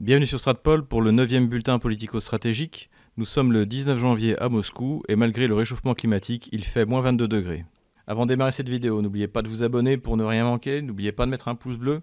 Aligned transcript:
Bienvenue 0.00 0.24
sur 0.24 0.40
Stratpol 0.40 0.86
pour 0.86 1.02
le 1.02 1.12
9e 1.12 1.46
bulletin 1.46 1.78
politico-stratégique. 1.78 2.88
Nous 3.18 3.26
sommes 3.26 3.52
le 3.52 3.66
19 3.66 3.98
janvier 3.98 4.34
à 4.40 4.48
Moscou 4.48 5.02
et 5.08 5.14
malgré 5.14 5.46
le 5.46 5.54
réchauffement 5.54 5.92
climatique, 5.92 6.48
il 6.52 6.64
fait 6.64 6.86
moins 6.86 7.02
22 7.02 7.28
degrés. 7.28 7.66
Avant 8.06 8.24
de 8.24 8.30
démarrer 8.30 8.50
cette 8.50 8.70
vidéo, 8.70 9.02
n'oubliez 9.02 9.28
pas 9.28 9.42
de 9.42 9.48
vous 9.48 9.62
abonner 9.62 9.98
pour 9.98 10.16
ne 10.16 10.24
rien 10.24 10.44
manquer, 10.44 10.80
n'oubliez 10.80 11.12
pas 11.12 11.26
de 11.26 11.30
mettre 11.30 11.48
un 11.48 11.54
pouce 11.54 11.76
bleu 11.76 12.00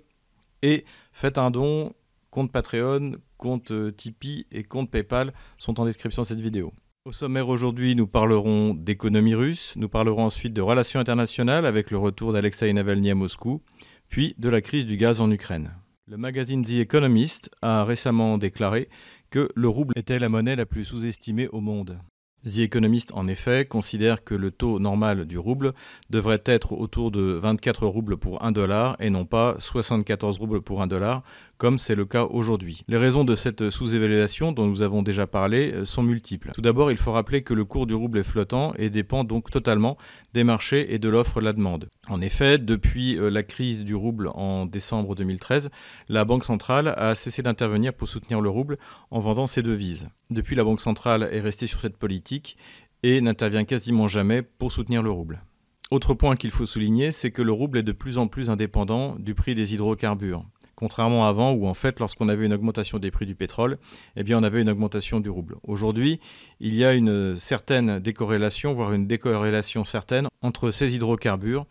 et 0.62 0.86
faites 1.12 1.40
un 1.40 1.50
don. 1.50 1.92
Compte 2.30 2.52
Patreon, 2.52 3.14
compte 3.38 3.72
euh, 3.72 3.92
Tipeee 3.92 4.46
et 4.52 4.64
compte 4.64 4.92
PayPal 4.92 5.34
sont 5.58 5.80
en 5.80 5.86
description 5.86 6.22
de 6.22 6.28
cette 6.28 6.42
vidéo. 6.42 6.74
Au 7.06 7.12
sommaire 7.12 7.50
aujourd'hui, 7.50 7.96
nous 7.96 8.06
parlerons 8.06 8.76
d'économie 8.76 9.34
russe, 9.34 9.74
nous 9.76 9.90
parlerons 9.90 10.26
ensuite 10.26 10.54
de 10.54 10.62
relations 10.62 11.00
internationales 11.00 11.66
avec 11.66 11.90
le 11.90 11.98
retour 11.98 12.32
d'Alexei 12.32 12.72
Navalny 12.72 13.10
à 13.10 13.16
Moscou, 13.16 13.64
puis 14.08 14.36
de 14.38 14.50
la 14.50 14.62
crise 14.62 14.86
du 14.86 14.98
gaz 14.98 15.20
en 15.20 15.32
Ukraine. 15.32 15.74
Le 16.10 16.16
magazine 16.16 16.62
The 16.62 16.80
Economist 16.80 17.50
a 17.62 17.84
récemment 17.84 18.38
déclaré 18.38 18.88
que 19.30 19.50
le 19.56 19.68
rouble 19.68 19.94
était 19.98 20.20
la 20.20 20.30
monnaie 20.30 20.56
la 20.56 20.66
plus 20.66 20.86
sous-estimée 20.86 21.50
au 21.50 21.60
monde. 21.60 22.00
The 22.46 22.60
Economist, 22.60 23.12
en 23.14 23.28
effet, 23.28 23.66
considère 23.66 24.24
que 24.24 24.34
le 24.34 24.52
taux 24.52 24.80
normal 24.80 25.26
du 25.26 25.38
rouble 25.38 25.74
devrait 26.10 26.44
être 26.46 26.72
autour 26.72 27.12
de 27.12 27.20
24 27.20 27.86
roubles 27.88 28.16
pour 28.16 28.42
1 28.46 28.54
dollar 28.54 28.96
et 29.02 29.10
non 29.10 29.26
pas 29.26 29.58
74 29.60 30.38
roubles 30.38 30.62
pour 30.62 30.82
1 30.82 30.88
dollar, 30.88 31.24
comme 31.58 31.80
c'est 31.80 31.96
le 31.96 32.06
cas 32.06 32.26
aujourd'hui. 32.26 32.84
Les 32.88 32.98
raisons 32.98 33.24
de 33.24 33.36
cette 33.36 33.70
sous-évaluation 33.70 34.52
dont 34.52 34.68
nous 34.68 34.82
avons 34.82 35.02
déjà 35.02 35.28
parlé 35.28 35.72
euh, 35.74 35.86
sont 35.86 36.04
multiples. 36.04 36.52
Tout 36.54 36.62
d'abord, 36.62 36.92
il 36.92 36.98
faut 36.98 37.12
rappeler 37.12 37.42
que 37.42 37.54
le 37.54 37.66
cours 37.66 37.88
du 37.88 37.94
rouble 37.94 38.20
est 38.20 38.24
flottant 38.24 38.74
et 38.78 38.90
dépend 38.90 39.24
donc 39.24 39.50
totalement 39.50 39.98
des 40.34 40.44
marchés 40.44 40.94
et 40.94 41.00
de 41.00 41.10
l'offre 41.10 41.42
la 41.42 41.54
demande. 41.54 41.90
En 42.10 42.22
effet, 42.22 42.58
depuis 42.58 43.18
euh, 43.18 43.30
la 43.30 43.44
crise 43.44 43.84
du 43.84 43.96
rouble 43.96 44.30
en 44.36 44.66
décembre 44.66 45.16
2013, 45.16 45.70
la 46.10 46.26
Banque 46.26 46.46
centrale 46.46 46.94
a 46.98 47.16
cessé 47.16 47.42
d'intervenir 47.42 47.94
pour 47.94 48.08
soutenir 48.08 48.42
le 48.42 48.50
rouble 48.50 48.78
en 49.12 49.20
vendant 49.20 49.48
ses 49.48 49.64
devises. 49.64 50.10
Depuis, 50.30 50.56
la 50.56 50.64
Banque 50.64 50.82
centrale 50.82 51.30
est 51.32 51.42
restée 51.42 51.68
sur 51.68 51.80
cette 51.80 51.98
politique 51.98 52.58
et 53.04 53.22
n'intervient 53.22 53.64
quasiment 53.64 54.08
jamais 54.08 54.42
pour 54.42 54.72
soutenir 54.72 55.02
le 55.02 55.12
rouble. 55.12 55.42
Autre 55.90 56.14
point 56.14 56.36
qu'il 56.36 56.52
faut 56.52 56.66
souligner, 56.66 57.14
c'est 57.14 57.32
que 57.32 57.42
le 57.42 57.54
rouble 57.54 57.78
est 57.78 57.84
de 57.84 57.94
plus 57.94 58.18
en 58.18 58.28
plus 58.28 58.50
indépendant 58.50 59.16
du 59.20 59.34
prix 59.36 59.56
des 59.56 59.74
hydrocarbures 59.74 60.44
contrairement 60.78 61.26
à 61.26 61.30
avant 61.30 61.52
où 61.52 61.68
en 61.68 61.74
fait 61.74 62.00
lorsqu'on 62.00 62.30
avait 62.30 62.46
une 62.46 62.54
augmentation 62.54 63.00
des 63.00 63.12
prix 63.12 63.26
du 63.26 63.36
pétrole, 63.36 63.78
eh 64.16 64.24
bien 64.24 64.40
on 64.40 64.44
avait 64.44 64.62
une 64.62 64.70
augmentation 64.70 65.20
du 65.20 65.30
rouble. 65.30 65.58
Aujourd'hui, 65.64 66.22
il 66.62 66.74
y 66.74 66.86
a 66.86 66.94
une 66.94 67.36
certaine 67.36 68.00
décorrélation, 68.00 68.74
voire 68.74 68.94
une 68.94 69.08
décorrélation 69.08 69.84
certaine 69.84 70.28
entre 70.42 70.72
ces 70.72 70.96
hydrocarbures 70.96 71.66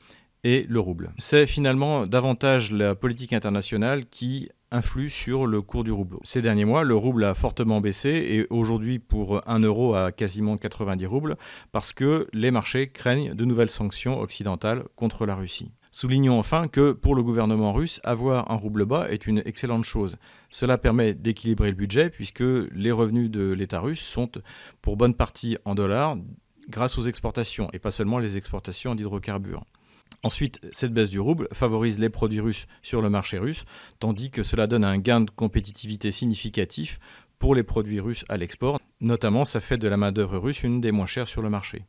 et 0.44 0.66
le 0.68 0.78
rouble. 0.78 1.12
C'est 1.16 1.46
finalement 1.46 2.06
davantage 2.06 2.70
la 2.70 2.94
politique 2.94 3.32
internationale 3.32 4.06
qui 4.06 4.50
influe 4.70 5.10
sur 5.10 5.46
le 5.46 5.62
cours 5.62 5.84
du 5.84 5.92
rouble. 5.92 6.18
Ces 6.24 6.42
derniers 6.42 6.64
mois, 6.64 6.82
le 6.82 6.94
rouble 6.94 7.24
a 7.24 7.34
fortement 7.34 7.80
baissé 7.80 8.10
et 8.10 8.46
aujourd'hui 8.50 8.98
pour 8.98 9.48
1 9.48 9.60
euro 9.60 9.94
à 9.94 10.12
quasiment 10.12 10.56
90 10.56 11.06
roubles 11.06 11.36
parce 11.72 11.92
que 11.92 12.27
les 12.32 12.50
marchés 12.50 12.88
craignent 12.88 13.34
de 13.34 13.44
nouvelles 13.44 13.70
sanctions 13.70 14.20
occidentales 14.20 14.84
contre 14.96 15.24
la 15.24 15.34
Russie. 15.34 15.70
Soulignons 15.97 16.39
enfin 16.39 16.69
que 16.69 16.92
pour 16.92 17.14
le 17.14 17.22
gouvernement 17.22 17.72
russe, 17.72 18.02
avoir 18.05 18.50
un 18.50 18.56
rouble 18.56 18.84
bas 18.84 19.11
est 19.11 19.27
une 19.27 19.42
excellente 19.47 19.84
chose. 19.84 20.19
Cela 20.50 20.77
permet 20.77 21.14
d'équilibrer 21.14 21.70
le 21.70 21.75
budget 21.75 22.11
puisque 22.11 22.42
les 22.42 22.92
revenus 22.92 23.30
de 23.30 23.55
l'État 23.55 23.80
russe 23.80 24.02
sont 24.02 24.30
pour 24.83 24.98
bonne 24.98 25.14
partie 25.14 25.56
en 25.64 25.74
dollars 25.74 26.19
grâce 26.69 26.98
aux 26.98 27.02
exportations 27.05 27.70
et 27.72 27.78
pas 27.78 27.92
seulement 27.92 28.19
les 28.19 28.36
exportations 28.36 28.94
d'hydrocarbures. 28.94 29.64
Ensuite, 30.22 30.61
cette 30.70 30.92
baisse 30.92 31.08
du 31.08 31.19
rouble 31.19 31.48
favorise 31.55 31.98
les 31.98 32.11
produits 32.11 32.41
russes 32.41 32.67
sur 32.83 33.00
le 33.00 33.08
marché 33.08 33.39
russe, 33.39 33.64
tandis 33.98 34.30
que 34.30 34.42
cela 34.42 34.67
donne 34.67 34.84
un 34.84 34.98
gain 34.98 35.22
de 35.22 35.30
compétitivité 35.30 36.11
significatif 36.11 36.98
pour 37.39 37.55
les 37.55 37.62
produits 37.62 38.00
russes 38.00 38.27
à 38.28 38.36
l'export. 38.36 38.78
Notamment, 39.00 39.47
ça 39.47 39.61
fait 39.61 39.78
de 39.78 39.89
la 39.89 39.97
main-d'œuvre 39.97 40.36
russe 40.36 40.62
une 40.62 40.83
des 40.83 40.92
moins 40.92 41.06
chères 41.06 41.27
sur 41.27 41.41
le 41.41 41.48
marché. 41.48 41.86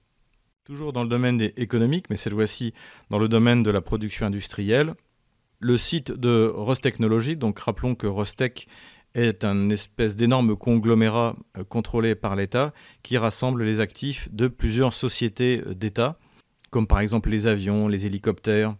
Toujours 0.68 0.92
dans 0.92 1.04
le 1.04 1.08
domaine 1.08 1.42
économique, 1.56 2.10
mais 2.10 2.18
cette 2.18 2.34
fois-ci 2.34 2.74
dans 3.10 3.20
le 3.20 3.30
domaine 3.30 3.64
de 3.64 3.72
la 3.72 3.80
production 3.80 4.26
industrielle, 4.26 4.96
le 5.62 5.78
site 5.78 6.12
de 6.12 6.52
Rostechnology, 6.54 7.38
donc 7.38 7.58
rappelons 7.60 7.96
que 7.96 8.06
Rostech 8.06 8.68
est 9.16 9.46
un 9.46 9.70
espèce 9.70 10.18
d'énorme 10.18 10.58
conglomérat 10.58 11.38
euh, 11.58 11.64
contrôlé 11.64 12.16
par 12.16 12.36
l'État 12.36 12.74
qui 13.02 13.18
rassemble 13.18 13.64
les 13.64 13.80
actifs 13.80 14.28
de 14.34 14.50
plusieurs 14.50 14.94
sociétés 14.94 15.64
euh, 15.66 15.74
d'État, 15.74 16.20
comme 16.70 16.86
par 16.86 17.00
exemple 17.00 17.30
les 17.30 17.48
avions, 17.48 17.88
les 17.88 18.06
hélicoptères, 18.06 18.76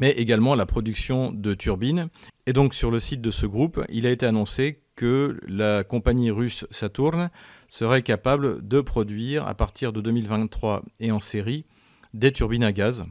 mais 0.00 0.10
également 0.12 0.54
la 0.54 0.66
production 0.66 1.32
de 1.32 1.54
turbines. 1.54 2.08
Et 2.46 2.52
donc 2.52 2.74
sur 2.74 2.90
le 2.90 2.98
site 2.98 3.20
de 3.20 3.30
ce 3.30 3.46
groupe, 3.46 3.84
il 3.88 4.06
a 4.06 4.10
été 4.10 4.26
annoncé 4.26 4.80
que 4.96 5.38
la 5.46 5.84
compagnie 5.84 6.30
russe 6.30 6.66
Saturn 6.70 7.30
serait 7.68 8.02
capable 8.02 8.66
de 8.66 8.80
produire 8.80 9.46
à 9.46 9.54
partir 9.54 9.92
de 9.92 10.00
2023 10.00 10.84
et 11.00 11.12
en 11.12 11.20
série 11.20 11.66
des 12.14 12.32
turbines 12.32 12.64
à 12.64 12.72
gaz 12.72 13.04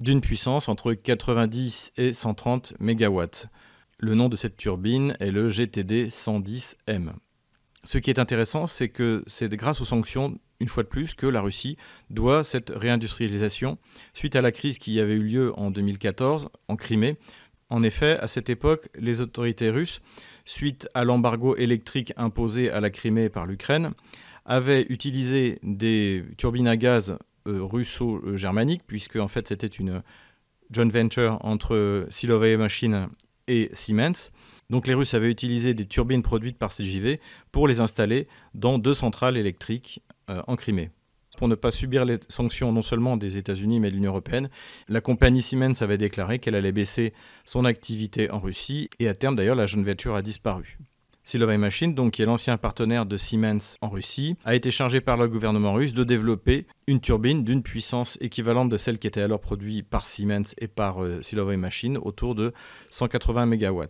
d'une 0.00 0.20
puissance 0.20 0.68
entre 0.68 0.94
90 0.94 1.92
et 1.96 2.12
130 2.12 2.74
MW. 2.80 3.22
Le 3.98 4.14
nom 4.14 4.28
de 4.28 4.36
cette 4.36 4.56
turbine 4.56 5.16
est 5.18 5.32
le 5.32 5.50
GTD 5.50 6.08
110M. 6.08 7.10
Ce 7.84 7.98
qui 7.98 8.10
est 8.10 8.18
intéressant, 8.18 8.66
c'est 8.66 8.88
que 8.88 9.22
c'est 9.26 9.54
grâce 9.54 9.80
aux 9.80 9.84
sanctions, 9.84 10.38
une 10.60 10.68
fois 10.68 10.82
de 10.82 10.88
plus, 10.88 11.14
que 11.14 11.26
la 11.26 11.40
Russie 11.40 11.76
doit 12.10 12.42
cette 12.42 12.70
réindustrialisation 12.70 13.78
suite 14.14 14.36
à 14.36 14.42
la 14.42 14.52
crise 14.52 14.78
qui 14.78 15.00
avait 15.00 15.14
eu 15.14 15.22
lieu 15.22 15.58
en 15.58 15.70
2014 15.70 16.48
en 16.66 16.76
Crimée. 16.76 17.16
En 17.70 17.82
effet, 17.82 18.18
à 18.20 18.26
cette 18.26 18.50
époque, 18.50 18.88
les 18.98 19.20
autorités 19.20 19.70
russes 19.70 20.00
suite 20.44 20.88
à 20.94 21.04
l'embargo 21.04 21.54
électrique 21.56 22.12
imposé 22.16 22.70
à 22.70 22.80
la 22.80 22.90
Crimée 22.90 23.28
par 23.28 23.46
l'Ukraine, 23.46 23.92
avait 24.46 24.86
utilisé 24.88 25.58
des 25.62 26.24
turbines 26.38 26.68
à 26.68 26.76
gaz 26.76 27.18
euh, 27.46 27.62
russo-germaniques, 27.62 28.82
puisque 28.86 29.16
en 29.16 29.28
fait 29.28 29.46
c'était 29.46 29.66
une 29.66 30.02
joint 30.70 30.88
venture 30.88 31.38
entre 31.42 32.06
Silovay 32.08 32.56
Machine 32.56 33.08
et 33.46 33.70
Siemens. 33.74 34.30
Donc 34.70 34.86
les 34.86 34.94
Russes 34.94 35.14
avaient 35.14 35.30
utilisé 35.30 35.74
des 35.74 35.86
turbines 35.86 36.22
produites 36.22 36.58
par 36.58 36.70
CJV 36.70 37.20
pour 37.52 37.68
les 37.68 37.80
installer 37.80 38.28
dans 38.54 38.78
deux 38.78 38.94
centrales 38.94 39.36
électriques 39.36 40.02
euh, 40.30 40.42
en 40.46 40.56
Crimée 40.56 40.90
pour 41.38 41.48
ne 41.48 41.54
pas 41.54 41.70
subir 41.70 42.04
les 42.04 42.18
sanctions 42.28 42.72
non 42.72 42.82
seulement 42.82 43.16
des 43.16 43.38
États-Unis 43.38 43.78
mais 43.78 43.90
de 43.90 43.94
l'Union 43.94 44.10
européenne, 44.10 44.50
la 44.88 45.00
compagnie 45.00 45.40
Siemens 45.40 45.80
avait 45.80 45.96
déclaré 45.96 46.40
qu'elle 46.40 46.56
allait 46.56 46.72
baisser 46.72 47.14
son 47.44 47.64
activité 47.64 48.28
en 48.30 48.40
Russie 48.40 48.90
et 48.98 49.08
à 49.08 49.14
terme 49.14 49.36
d'ailleurs 49.36 49.54
la 49.54 49.66
jeune 49.66 49.84
voiture 49.84 50.16
a 50.16 50.22
disparu. 50.22 50.78
Silovay 51.22 51.58
Machine, 51.58 51.94
donc, 51.94 52.14
qui 52.14 52.22
est 52.22 52.24
l'ancien 52.24 52.56
partenaire 52.56 53.04
de 53.04 53.18
Siemens 53.18 53.76
en 53.82 53.90
Russie, 53.90 54.36
a 54.46 54.54
été 54.54 54.70
chargé 54.70 55.02
par 55.02 55.18
le 55.18 55.28
gouvernement 55.28 55.74
russe 55.74 55.92
de 55.92 56.02
développer 56.02 56.66
une 56.86 57.00
turbine 57.00 57.44
d'une 57.44 57.62
puissance 57.62 58.16
équivalente 58.22 58.70
de 58.70 58.78
celle 58.78 58.98
qui 58.98 59.06
était 59.06 59.20
alors 59.20 59.40
produite 59.40 59.86
par 59.86 60.06
Siemens 60.06 60.54
et 60.56 60.68
par 60.68 61.04
euh, 61.04 61.20
Machine, 61.58 61.98
autour 61.98 62.34
de 62.34 62.54
180 62.88 63.44
MW. 63.44 63.82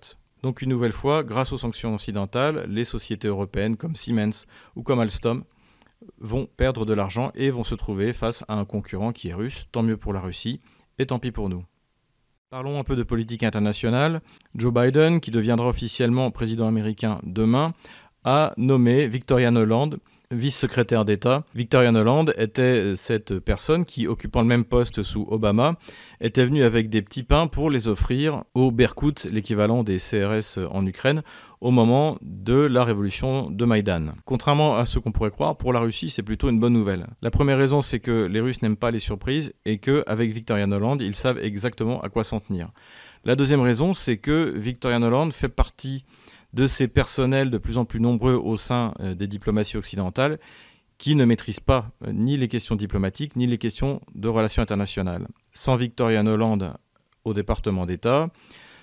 Donc 0.42 0.62
une 0.62 0.70
nouvelle 0.70 0.92
fois, 0.92 1.22
grâce 1.24 1.52
aux 1.52 1.58
sanctions 1.58 1.94
occidentales, 1.94 2.66
les 2.68 2.84
sociétés 2.84 3.28
européennes 3.28 3.76
comme 3.76 3.96
Siemens 3.96 4.46
ou 4.76 4.82
comme 4.82 5.00
Alstom 5.00 5.44
vont 6.20 6.46
perdre 6.56 6.84
de 6.84 6.94
l'argent 6.94 7.32
et 7.34 7.50
vont 7.50 7.64
se 7.64 7.74
trouver 7.74 8.12
face 8.12 8.44
à 8.48 8.54
un 8.54 8.64
concurrent 8.64 9.12
qui 9.12 9.28
est 9.28 9.34
russe. 9.34 9.66
Tant 9.72 9.82
mieux 9.82 9.96
pour 9.96 10.12
la 10.12 10.20
Russie 10.20 10.60
et 10.98 11.06
tant 11.06 11.18
pis 11.18 11.32
pour 11.32 11.48
nous. 11.48 11.64
Parlons 12.50 12.78
un 12.78 12.84
peu 12.84 12.96
de 12.96 13.02
politique 13.02 13.42
internationale. 13.42 14.22
Joe 14.54 14.72
Biden, 14.72 15.20
qui 15.20 15.30
deviendra 15.30 15.68
officiellement 15.68 16.30
président 16.30 16.66
américain 16.66 17.20
demain, 17.22 17.74
a 18.24 18.54
nommé 18.56 19.06
Victoria 19.06 19.50
Noland 19.50 19.90
vice-secrétaire 20.30 21.04
d'État. 21.04 21.44
Victoria 21.54 21.90
Noland 21.90 22.26
était 22.36 22.94
cette 22.96 23.38
personne 23.38 23.84
qui, 23.84 24.06
occupant 24.06 24.42
le 24.42 24.46
même 24.46 24.64
poste 24.64 25.02
sous 25.02 25.26
Obama, 25.30 25.76
était 26.20 26.44
venue 26.44 26.64
avec 26.64 26.90
des 26.90 27.02
petits 27.02 27.22
pains 27.22 27.46
pour 27.46 27.70
les 27.70 27.88
offrir 27.88 28.44
aux 28.54 28.70
Berkut, 28.70 29.26
l'équivalent 29.30 29.82
des 29.82 29.98
CRS 29.98 30.58
en 30.70 30.86
Ukraine, 30.86 31.22
au 31.60 31.70
moment 31.70 32.18
de 32.20 32.54
la 32.54 32.84
révolution 32.84 33.50
de 33.50 33.64
Maïdan. 33.64 34.14
Contrairement 34.24 34.76
à 34.76 34.86
ce 34.86 34.98
qu'on 34.98 35.12
pourrait 35.12 35.30
croire, 35.30 35.56
pour 35.56 35.72
la 35.72 35.80
Russie, 35.80 36.10
c'est 36.10 36.22
plutôt 36.22 36.50
une 36.50 36.60
bonne 36.60 36.74
nouvelle. 36.74 37.06
La 37.22 37.30
première 37.30 37.58
raison, 37.58 37.82
c'est 37.82 38.00
que 38.00 38.26
les 38.26 38.40
Russes 38.40 38.62
n'aiment 38.62 38.76
pas 38.76 38.90
les 38.90 38.98
surprises 38.98 39.52
et 39.64 39.78
qu'avec 39.78 40.30
Victoria 40.30 40.66
Noland, 40.66 40.98
ils 40.98 41.16
savent 41.16 41.38
exactement 41.38 42.00
à 42.02 42.08
quoi 42.08 42.22
s'en 42.22 42.40
tenir. 42.40 42.70
La 43.24 43.34
deuxième 43.34 43.60
raison, 43.60 43.94
c'est 43.94 44.18
que 44.18 44.52
Victoria 44.54 44.98
Noland 44.98 45.30
fait 45.30 45.48
partie 45.48 46.04
de 46.52 46.66
ces 46.66 46.88
personnels 46.88 47.50
de 47.50 47.58
plus 47.58 47.78
en 47.78 47.84
plus 47.84 48.00
nombreux 48.00 48.34
au 48.34 48.56
sein 48.56 48.94
euh, 49.00 49.14
des 49.14 49.26
diplomaties 49.26 49.76
occidentales 49.76 50.38
qui 50.96 51.14
ne 51.14 51.24
maîtrisent 51.24 51.60
pas 51.60 51.90
euh, 52.06 52.12
ni 52.12 52.36
les 52.36 52.48
questions 52.48 52.76
diplomatiques 52.76 53.36
ni 53.36 53.46
les 53.46 53.58
questions 53.58 54.00
de 54.14 54.28
relations 54.28 54.62
internationales. 54.62 55.28
Sans 55.52 55.76
Victoria 55.76 56.22
Noland 56.22 56.58
au 57.24 57.34
département 57.34 57.86
d'État, 57.86 58.30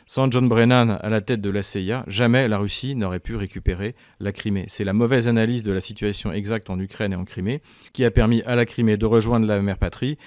sans 0.06 0.30
John 0.30 0.48
Brennan 0.48 1.00
à 1.02 1.10
la 1.10 1.22
tête 1.22 1.42
de 1.42 1.50
la 1.50 1.64
CIA, 1.64 2.04
jamais 2.08 2.48
la 2.48 2.60
Russie 2.60 2.96
n'aurait 2.96 3.20
pu 3.20 3.36
récupérer 3.36 3.96
la 4.20 4.32
Crimée. 4.32 4.66
C'est 4.68 4.84
la 4.84 4.94
mauvaise 4.94 5.28
analyse 5.28 5.64
de 5.64 5.72
la 5.72 5.82
situation 5.82 6.32
exacte 6.32 6.70
en 6.70 6.80
Ukraine 6.80 7.14
et 7.14 7.16
en 7.16 7.26
Crimée 7.26 7.62
qui 7.92 8.06
a 8.06 8.12
permis 8.12 8.44
à 8.44 8.56
la 8.56 8.66
Crimée 8.66 8.98
de 8.98 9.06
rejoindre 9.06 9.48
la 9.48 9.60
mère 9.62 9.80
patrie 9.80 10.18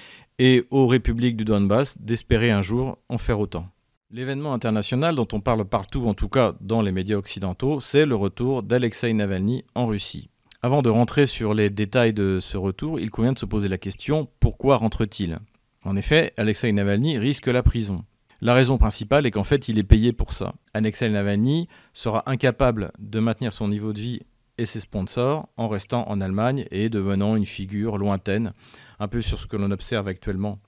et 0.40 0.64
aux 0.70 0.86
républiques 0.86 1.36
du 1.36 1.44
Donbass 1.44 1.98
d'espérer 1.98 2.50
un 2.50 2.62
jour 2.62 2.98
en 3.08 3.18
faire 3.18 3.38
autant. 3.38 3.68
L'événement 4.10 4.54
international 4.54 5.16
dont 5.16 5.28
on 5.32 5.40
parle 5.40 5.66
partout, 5.66 6.06
en 6.06 6.14
tout 6.14 6.30
cas 6.30 6.54
dans 6.62 6.80
les 6.80 6.92
médias 6.92 7.18
occidentaux, 7.18 7.78
c'est 7.78 8.06
le 8.06 8.16
retour 8.16 8.62
d'Alexei 8.62 9.12
Navalny 9.12 9.66
en 9.74 9.86
Russie. 9.86 10.30
Avant 10.62 10.80
de 10.80 10.88
rentrer 10.88 11.26
sur 11.26 11.52
les 11.52 11.68
détails 11.68 12.14
de 12.14 12.38
ce 12.40 12.56
retour, 12.56 12.98
il 12.98 13.10
convient 13.10 13.34
de 13.34 13.38
se 13.38 13.44
poser 13.44 13.68
la 13.68 13.76
question 13.76 14.26
pourquoi 14.40 14.78
rentre-t-il? 14.78 15.38
En 15.84 15.94
effet, 15.94 16.32
Alexei 16.38 16.72
Navalny 16.72 17.18
risque 17.18 17.48
la 17.48 17.62
prison. 17.62 18.02
La 18.40 18.54
raison 18.54 18.78
principale 18.78 19.26
est 19.26 19.30
qu'en 19.30 19.44
fait, 19.44 19.68
il 19.68 19.78
est 19.78 19.84
payé 19.84 20.14
pour 20.14 20.32
ça. 20.32 20.54
Alexei 20.72 21.10
Navalny 21.10 21.68
sera 21.92 22.22
incapable 22.24 22.92
de 22.98 23.20
maintenir 23.20 23.52
son 23.52 23.68
niveau 23.68 23.92
de 23.92 24.00
vie 24.00 24.20
et 24.56 24.64
ses 24.64 24.80
sponsors 24.80 25.50
en 25.58 25.68
restant 25.68 26.08
en 26.08 26.22
Allemagne 26.22 26.64
et 26.70 26.88
devenant 26.88 27.36
une 27.36 27.44
figure 27.44 27.98
lointaine, 27.98 28.54
un 29.00 29.08
peu 29.08 29.20
sur 29.20 29.38
ce 29.38 29.46
que 29.46 29.58
l'on 29.58 29.70
observe 29.70 30.08
actuellement 30.08 30.60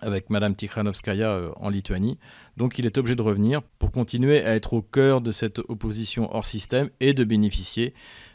avec 0.00 0.30
Madame 0.30 0.54
Tikhanovskaya 0.54 1.30
euh, 1.30 1.50
en 1.56 1.68
Lituanie. 1.68 2.18
Donc 2.56 2.78
il 2.78 2.86
est 2.86 2.98
obligé 2.98 3.16
de 3.16 3.22
revenir 3.22 3.62
pour 3.78 3.92
continuer 3.92 4.44
à 4.44 4.54
être 4.54 4.72
au 4.72 4.82
cœur 4.82 5.20
de 5.20 5.32
cette 5.32 5.58
opposition 5.58 6.34
hors 6.34 6.46
système 6.46 6.90
et 7.00 7.14
de 7.14 7.24
bénéficier 7.24 7.94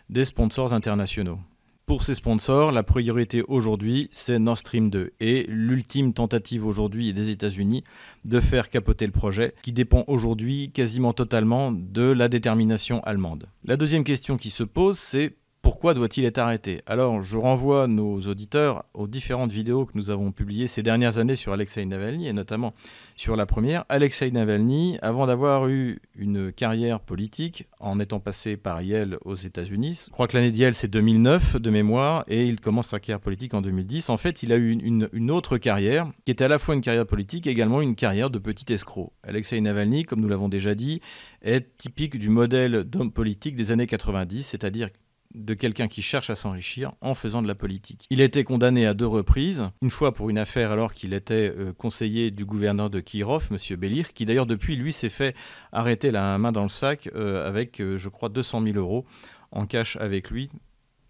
des 0.10 0.26
sponsors 0.26 0.74
internationaux. 0.74 1.40
Pour 1.86 2.04
ces 2.04 2.16
sponsors, 2.16 2.72
la 2.72 2.82
priorité 2.82 3.44
aujourd'hui, 3.46 4.08
c'est 4.14 4.40
Nord 4.40 4.58
Stream 4.58 4.90
2 4.90 5.12
et 5.20 5.46
l'ultime 5.50 6.14
tentative 6.14 6.66
aujourd'hui 6.66 7.12
des 7.12 7.30
États-Unis 7.30 7.84
de 8.24 8.40
faire 8.40 8.70
capoter 8.70 9.06
le 9.06 9.12
projet 9.12 9.54
qui 9.62 9.74
dépend 9.74 10.06
aujourd'hui 10.08 10.72
quasiment 10.72 11.12
totalement 11.12 11.74
de 11.74 12.04
la 12.04 12.30
détermination 12.30 13.02
allemande. 13.02 13.48
La 13.66 13.76
deuxième 13.76 14.06
question 14.06 14.38
qui 14.38 14.50
se 14.50 14.64
pose, 14.64 14.98
c'est 14.98 15.36
pourquoi 15.64 15.94
doit-il 15.94 16.26
être 16.26 16.40
arrêté? 16.40 16.82
Alors, 16.86 17.22
je 17.22 17.38
renvoie 17.38 17.88
nos 17.88 18.20
auditeurs 18.20 18.84
aux 18.94 19.08
différentes 19.08 19.54
vidéos 19.54 19.86
que 19.86 19.94
nous 19.96 20.10
avons 20.10 20.34
publiées 20.34 20.68
ces 20.68 20.84
dernières 20.84 21.20
années 21.20 21.38
sur 21.38 21.54
Alexei 21.54 21.86
Navalny, 21.86 22.28
et 22.28 22.34
notamment 22.34 22.74
sur 23.16 23.38
la 23.38 23.46
première. 23.46 23.86
Alexei 23.88 24.30
Navalny, 24.30 24.98
avant 25.02 25.26
d'avoir 25.26 25.70
eu 25.70 26.02
une 26.18 26.52
carrière 26.52 27.00
politique, 27.00 27.70
en 27.80 28.02
étant 28.02 28.20
passé 28.20 28.58
par 28.58 28.82
Yale 28.82 29.18
aux 29.24 29.36
États-Unis, 29.36 30.04
je 30.08 30.12
crois 30.12 30.28
que 30.28 30.36
l'année 30.36 30.52
d'Yale 30.52 30.74
c'est 30.74 30.90
2009 30.90 31.56
de 31.56 31.70
mémoire, 31.70 32.26
et 32.28 32.46
il 32.46 32.60
commence 32.60 32.90
sa 32.90 33.00
carrière 33.00 33.22
politique 33.22 33.54
en 33.54 33.62
2010. 33.62 34.10
En 34.10 34.18
fait, 34.18 34.44
il 34.44 34.52
a 34.52 34.58
eu 34.58 34.72
une, 34.72 35.32
autre 35.32 35.58
carrière, 35.58 36.12
qui 36.26 36.34
était 36.34 36.44
à 36.44 36.50
la 36.50 36.60
fois 36.60 36.76
une 36.76 36.82
carrière 36.82 37.06
politique 37.06 37.48
et 37.48 37.52
également 37.52 37.80
une 37.80 37.96
carrière 37.96 38.30
de 38.30 38.38
petit 38.38 38.74
escroc. 38.74 39.14
Alexei 39.24 39.62
Navalny, 39.62 40.04
comme 40.04 40.20
nous 40.20 40.28
l'avons 40.28 40.50
déjà 40.50 40.76
dit, 40.76 41.00
est 41.42 41.78
typique 41.78 42.20
du 42.20 42.28
modèle 42.28 42.84
d'homme 42.84 43.14
politique 43.14 43.56
des 43.56 43.72
années 43.72 43.88
90, 43.88 44.44
c'est-à-dire 44.44 44.90
de 45.34 45.54
quelqu'un 45.54 45.88
qui 45.88 46.02
cherche 46.02 46.30
à 46.30 46.36
s'enrichir 46.36 46.94
en 47.02 47.14
faisant 47.14 47.42
de 47.42 47.48
la 47.48 47.56
politique. 47.56 48.06
Il 48.10 48.22
a 48.22 48.24
été 48.24 48.44
condamné 48.44 48.86
à 48.86 48.94
deux 48.94 49.08
reprises, 49.08 49.70
une 49.82 49.90
fois 49.90 50.14
pour 50.14 50.30
une 50.30 50.38
affaire 50.38 50.72
alors 50.72 50.94
qu'il 50.94 51.14
était 51.14 51.54
euh, 51.56 51.74
conseiller 51.74 52.32
du 52.32 52.46
gouverneur 52.46 52.90
de 52.90 53.00
Kirov, 53.00 53.50
M. 53.52 53.78
Belir, 53.78 54.14
qui 54.14 54.26
d'ailleurs 54.26 54.46
depuis 54.46 54.76
lui 54.76 54.94
s'est 54.94 55.10
fait 55.10 55.36
arrêter 55.72 56.12
la 56.12 56.38
main 56.38 56.52
dans 56.52 56.64
le 56.64 56.70
sac 56.70 57.10
euh, 57.16 57.48
avec, 57.48 57.80
euh, 57.80 57.98
je 57.98 58.10
crois, 58.10 58.30
200 58.30 58.64
000 58.64 58.78
euros 58.78 59.06
en 59.52 59.66
cash 59.66 59.98
avec 59.98 60.30
lui 60.30 60.50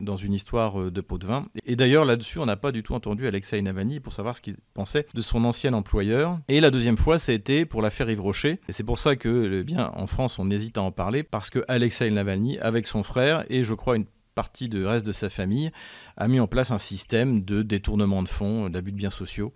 dans 0.04 0.18
une 0.18 0.34
histoire 0.34 0.92
de 0.92 1.02
pot 1.02 1.18
de 1.18 1.26
vin. 1.26 1.48
Et 1.66 1.76
d'ailleurs, 1.76 2.06
là-dessus, 2.06 2.40
on 2.40 2.46
n'a 2.46 2.56
pas 2.56 2.72
du 2.72 2.84
tout 2.84 2.94
entendu 2.94 3.28
Alexei 3.28 3.62
Navalny 3.62 4.00
pour 4.00 4.14
savoir 4.14 4.36
ce 4.36 4.42
qu'il 4.42 4.58
pensait 4.74 5.08
de 5.14 5.22
son 5.22 5.44
ancien 5.46 5.74
employeur. 5.74 6.40
Et 6.48 6.60
la 6.60 6.72
deuxième 6.72 6.98
fois, 6.98 7.18
ça 7.18 7.32
a 7.32 7.36
été 7.36 7.66
pour 7.66 7.82
l'affaire 7.82 8.10
Yves 8.10 8.22
Rocher. 8.22 8.60
Et 8.68 8.72
c'est 8.72 8.84
pour 8.84 9.00
ça 9.00 9.16
que, 9.16 9.60
eh 9.60 9.64
bien, 9.64 9.92
en 9.96 10.08
France, 10.08 10.40
on 10.40 10.50
hésite 10.50 10.78
à 10.78 10.82
en 10.82 10.92
parler, 10.92 11.24
parce 11.24 11.50
que 11.50 11.64
Alexei 11.68 12.10
Navalny, 12.12 12.60
avec 12.60 12.88
son 12.88 13.04
frère, 13.04 13.46
et 13.50 13.64
je 13.64 13.74
crois 13.74 13.96
une 13.96 14.06
partie 14.36 14.70
du 14.70 14.86
reste 14.86 15.06
de 15.06 15.14
sa 15.14 15.30
famille, 15.30 15.72
a 16.18 16.28
mis 16.28 16.40
en 16.40 16.48
place 16.48 16.72
un 16.72 16.78
système 16.78 17.44
de 17.44 17.62
détournement 17.62 18.24
de 18.24 18.28
fonds, 18.28 18.70
d'abus 18.70 18.92
de 18.92 18.98
biens 18.98 19.10
sociaux. 19.10 19.54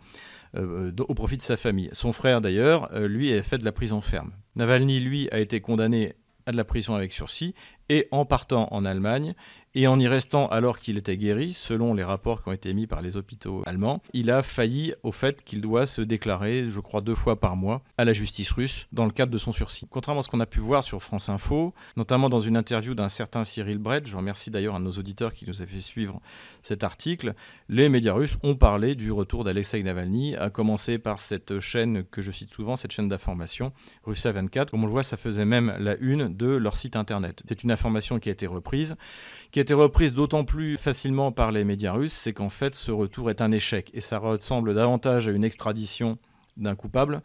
Euh, 0.56 0.92
au 0.98 1.14
profit 1.14 1.36
de 1.36 1.42
sa 1.42 1.58
famille. 1.58 1.90
Son 1.92 2.14
frère 2.14 2.40
d'ailleurs, 2.40 2.90
euh, 2.94 3.08
lui, 3.08 3.34
a 3.34 3.44
fait 3.44 3.58
de 3.58 3.66
la 3.66 3.74
prison 3.74 4.00
ferme. 4.00 4.32
Navalny, 4.56 5.02
lui, 5.02 5.28
a 5.32 5.40
été 5.40 5.60
condamné 5.60 6.14
à 6.46 6.54
de 6.54 6.58
la 6.58 6.64
prison 6.64 6.96
avec 6.96 7.12
sursis 7.12 7.54
et 7.90 8.08
en 8.12 8.26
partant 8.26 8.68
en 8.72 8.86
Allemagne, 8.86 9.34
et 9.80 9.86
en 9.86 10.00
y 10.00 10.08
restant 10.08 10.48
alors 10.48 10.80
qu'il 10.80 10.98
était 10.98 11.18
guéri, 11.18 11.54
selon 11.54 11.94
les 11.94 12.04
rapports 12.04 12.42
qui 12.42 12.50
ont 12.50 12.52
été 12.52 12.70
émis 12.70 12.88
par 12.88 13.04
les 13.04 13.16
hôpitaux 13.16 13.62
allemands, 13.68 14.02
il 14.12 14.32
a 14.32 14.42
failli 14.42 14.96
au 15.04 15.12
fait 15.12 15.44
qu'il 15.44 15.62
doit 15.62 15.86
se 15.86 16.02
déclarer, 16.02 16.66
je 16.70 16.80
crois, 16.80 17.02
deux 17.02 17.14
fois 17.14 17.40
par 17.40 17.56
mois 17.56 17.84
à 18.00 18.04
la 18.04 18.14
justice 18.14 18.50
russe 18.50 18.88
dans 18.92 19.06
le 19.06 19.12
cadre 19.12 19.32
de 19.32 19.38
son 19.38 19.52
sursis. 19.52 19.86
Contrairement 19.92 20.22
à 20.22 20.24
ce 20.24 20.30
qu'on 20.30 20.40
a 20.40 20.48
pu 20.48 20.60
voir 20.60 20.84
sur 20.84 21.04
France 21.04 21.30
Info, 21.30 21.76
notamment 21.96 22.28
dans 22.28 22.40
une 22.40 22.58
interview 22.58 22.96
d'un 22.96 23.08
certain 23.08 23.46
Cyril 23.46 23.78
Brett, 23.78 24.08
je 24.08 24.18
remercie 24.18 24.50
d'ailleurs 24.50 24.74
à 24.74 24.80
nos 24.80 24.94
auditeurs 24.94 25.32
qui 25.32 25.46
nous 25.46 25.62
a 25.62 25.66
fait 25.68 25.80
suivre 25.80 26.22
cet 26.64 26.84
article, 26.84 27.36
les 27.70 27.88
médias 27.88 28.14
russes 28.14 28.38
ont 28.42 28.56
parlé 28.56 28.96
du 28.96 29.12
retour 29.12 29.44
d'Alexei 29.44 29.84
Navalny, 29.84 30.36
à 30.38 30.50
commencer 30.50 30.98
par 30.98 31.20
cette 31.20 31.60
chaîne 31.60 32.04
que 32.04 32.24
je 32.24 32.32
cite 32.32 32.52
souvent, 32.52 32.78
cette 32.78 32.94
chaîne 32.94 33.10
d'information, 33.10 33.72
Russia 34.06 34.32
24. 34.32 34.72
Comme 34.72 34.84
on 34.84 34.88
le 34.88 34.92
voit, 34.92 35.04
ça 35.04 35.18
faisait 35.18 35.46
même 35.46 35.76
la 35.78 35.96
une 35.98 36.36
de 36.36 36.48
leur 36.48 36.76
site 36.76 36.96
internet. 36.96 37.44
C'est 37.48 37.62
une 37.62 37.70
qui 38.20 38.30
a 38.30 38.32
été 38.32 38.48
reprise, 38.48 38.96
qui 39.52 39.60
a 39.60 39.62
été 39.62 39.74
reprise 39.74 40.14
d'autant 40.14 40.44
plus 40.44 40.78
facilement 40.78 41.32
par 41.32 41.52
les 41.52 41.64
médias 41.64 41.94
russes, 41.94 42.14
c'est 42.14 42.34
qu'en 42.34 42.50
fait 42.50 42.76
ce 42.76 42.92
retour 42.92 43.30
est 43.30 43.42
un 43.42 43.52
échec 43.52 43.90
et 43.94 44.02
ça 44.02 44.18
ressemble 44.18 44.74
davantage 44.74 45.28
à 45.28 45.32
une 45.32 45.44
extradition 45.44 46.18
d'un 46.58 46.76
coupable 46.76 47.22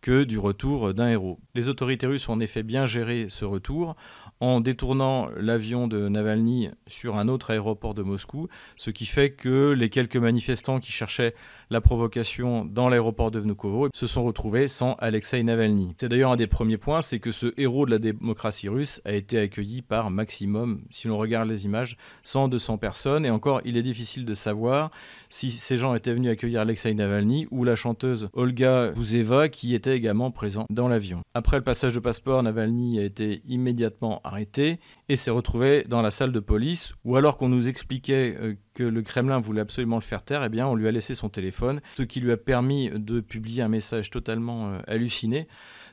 que 0.00 0.24
du 0.24 0.38
retour 0.38 0.92
d'un 0.92 1.08
héros. 1.08 1.38
Les 1.54 1.68
autorités 1.68 2.06
russes 2.06 2.28
ont 2.28 2.34
en 2.34 2.40
effet 2.40 2.62
bien 2.62 2.84
géré 2.84 3.26
ce 3.30 3.46
retour 3.46 3.96
en 4.40 4.60
détournant 4.60 5.28
l'avion 5.36 5.86
de 5.88 6.08
Navalny 6.08 6.68
sur 6.86 7.16
un 7.16 7.28
autre 7.28 7.50
aéroport 7.50 7.94
de 7.94 8.02
Moscou, 8.02 8.48
ce 8.76 8.90
qui 8.90 9.06
fait 9.06 9.30
que 9.30 9.72
les 9.72 9.88
quelques 9.88 10.16
manifestants 10.16 10.80
qui 10.80 10.92
cherchaient 10.92 11.34
la 11.70 11.80
provocation 11.80 12.64
dans 12.64 12.88
l'aéroport 12.88 13.30
de 13.30 13.40
Vnukovo 13.40 13.88
se 13.94 14.06
sont 14.06 14.24
retrouvés 14.24 14.68
sans 14.68 14.94
Alexei 14.94 15.42
Navalny. 15.42 15.94
C'est 15.98 16.08
d'ailleurs 16.08 16.32
un 16.32 16.36
des 16.36 16.46
premiers 16.46 16.76
points, 16.76 17.02
c'est 17.02 17.18
que 17.18 17.32
ce 17.32 17.52
héros 17.56 17.86
de 17.86 17.90
la 17.90 17.98
démocratie 17.98 18.68
russe 18.68 19.00
a 19.04 19.12
été 19.12 19.38
accueilli 19.38 19.82
par 19.82 20.10
maximum, 20.10 20.82
si 20.90 21.08
l'on 21.08 21.18
regarde 21.18 21.48
les 21.48 21.64
images, 21.64 21.96
100-200 22.26 22.78
personnes, 22.78 23.26
et 23.26 23.30
encore 23.30 23.60
il 23.64 23.76
est 23.76 23.82
difficile 23.82 24.24
de 24.24 24.34
savoir 24.34 24.90
si 25.30 25.50
ces 25.50 25.78
gens 25.78 25.94
étaient 25.94 26.14
venus 26.14 26.30
accueillir 26.30 26.60
Alexei 26.60 26.94
Navalny 26.94 27.46
ou 27.50 27.64
la 27.64 27.76
chanteuse 27.76 28.28
Olga 28.34 28.90
Bouzeva 28.90 29.48
qui 29.48 29.74
était 29.74 29.96
également 29.96 30.30
présente 30.30 30.66
dans 30.70 30.88
l'avion. 30.88 31.22
Après 31.34 31.56
le 31.56 31.64
passage 31.64 31.94
de 31.94 32.00
passeport, 32.00 32.42
Navalny 32.42 32.98
a 32.98 33.04
été 33.04 33.42
immédiatement 33.48 34.20
arrêté 34.24 34.80
et 35.08 35.16
s'est 35.16 35.30
retrouvé 35.30 35.84
dans 35.84 36.02
la 36.02 36.10
salle 36.10 36.32
de 36.32 36.40
police, 36.40 36.94
ou 37.04 37.16
alors 37.16 37.36
qu'on 37.36 37.48
nous 37.48 37.68
expliquait 37.68 38.36
euh, 38.40 38.54
que 38.72 38.82
le 38.82 39.02
Kremlin 39.02 39.38
voulait 39.38 39.60
absolument 39.60 39.96
le 39.96 40.02
faire 40.02 40.22
taire, 40.22 40.42
eh 40.42 40.48
bien 40.48 40.66
on 40.66 40.74
lui 40.74 40.88
a 40.88 40.90
laissé 40.90 41.14
son 41.14 41.28
téléphone, 41.28 41.80
ce 41.94 42.02
qui 42.02 42.20
lui 42.20 42.32
a 42.32 42.36
permis 42.36 42.90
de 42.90 43.20
publier 43.20 43.62
un 43.62 43.68
message 43.68 44.10
totalement 44.10 44.68
euh, 44.68 44.78
halluciné 44.86 45.46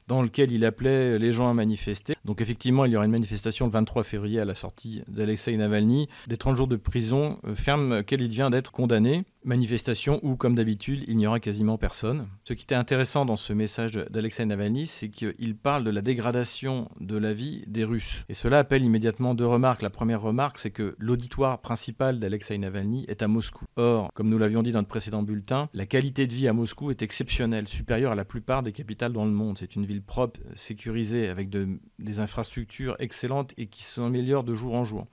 dans 0.07 0.22
lequel 0.22 0.51
il 0.51 0.66
appelait 0.66 1.19
les 1.19 1.31
gens 1.31 1.50
à 1.50 1.54
manifester. 1.54 2.16
Donc 2.25 2.42
effectivement, 2.42 2.86
il 2.86 2.92
y 2.92 2.95
aura 2.95 3.06
une 3.06 3.12
manifestation 3.12 3.66
le 3.66 3.72
23 3.72 4.04
février 4.04 4.39
à 4.39 4.45
la 4.45 4.56
sortie 4.56 5.04
d'Alexei 5.07 5.56
Navalny, 5.56 6.09
des 6.28 6.38
30 6.38 6.56
jours 6.56 6.68
de 6.68 6.76
prison 6.76 7.40
euh, 7.45 7.56
ferme 7.56 8.00
auquel 8.00 8.21
il 8.21 8.30
vient 8.30 8.50
d'être 8.50 8.71
condamné. 8.71 9.23
Manifestation 9.44 10.19
où, 10.21 10.36
comme 10.36 10.54
d'habitude, 10.54 11.04
il 11.07 11.18
n'y 11.18 11.26
aura 11.26 11.40
quasiment 11.40 11.78
personne. 11.78 12.28
Ce 12.44 12.54
qui 12.54 12.64
était 12.64 12.76
intéressant 12.76 13.26
dans 13.26 13.36
ce 13.36 13.54
message 13.54 13.94
d'Alexei 13.94 14.45
Navalny, 14.45 14.86
c'est 14.86 15.10
qu'il 15.10 15.56
parle 15.56 15.83
de 15.83 15.90
la 15.90 16.02
dégradation 16.02 16.90
de 17.00 17.18
la 17.18 17.33
vie 17.33 17.64
des 17.66 17.83
Russes. 17.83 18.24
Et 18.30 18.36
cela 18.36 18.60
appelle 18.60 18.83
immédiatement 18.83 19.33
deux 19.33 19.48
remarques. 19.48 19.81
La 19.81 19.90
première 19.90 20.21
remarque, 20.21 20.60
c'est 20.60 20.69
que 20.69 20.95
l'auditoire 21.00 21.60
principal 21.60 22.19
d'Alexei 22.19 22.57
Navalny 22.60 23.06
est 23.07 23.24
à 23.24 23.28
Moscou. 23.28 23.66
Or, 23.78 24.12
comme 24.14 24.30
nous 24.30 24.38
l'avions 24.38 24.62
dit 24.62 24.71
dans 24.71 24.80
notre 24.80 24.90
précédent 24.90 25.24
bulletin, 25.24 25.69
la 25.74 25.88
qualité 25.88 26.28
de 26.28 26.33
vie 26.33 26.48
à 26.48 26.54
Moscou 26.54 26.92
est 26.92 27.02
exceptionnelle, 27.02 27.68
supérieure 27.68 28.12
à 28.12 28.16
la 28.16 28.26
plupart 28.26 28.62
des 28.62 28.71
capitales 28.71 29.14
dans 29.14 29.26
le 29.26 29.31
monde. 29.31 29.57
C'est 29.57 29.76
une 29.76 29.88
ville 29.88 30.04
propre, 30.04 30.40
sécurisée, 30.56 31.30
avec 31.30 31.50
des 31.50 32.19
infrastructures 32.19 32.95
excellentes 33.00 33.54
et 33.57 33.66
qui 33.66 33.83
s'améliorent 33.83 34.44
de 34.44 34.54
jour 34.54 34.76
en 34.76 34.86
jour. 34.86 35.07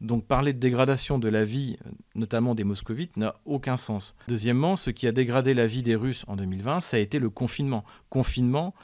Donc 0.00 0.26
parler 0.26 0.52
de 0.52 0.58
dégradation 0.58 1.18
de 1.18 1.28
la 1.28 1.44
vie, 1.44 1.76
notamment 2.14 2.54
des 2.54 2.64
moscovites, 2.64 3.16
n'a 3.16 3.34
aucun 3.44 3.76
sens. 3.76 4.14
Deuxièmement, 4.28 4.76
ce 4.76 4.90
qui 4.90 5.06
a 5.06 5.12
dégradé 5.12 5.54
la 5.54 5.66
vie 5.66 5.82
des 5.82 5.96
Russes 5.96 6.24
en 6.28 6.36
2020, 6.36 6.80
ça 6.80 6.96
a 6.96 7.00
été 7.00 7.18
le 7.18 7.30
confinement. 7.30 7.84
Confinement 8.08 8.74